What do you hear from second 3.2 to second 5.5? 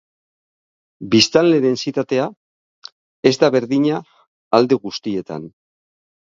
ez da berdina alde guztietan.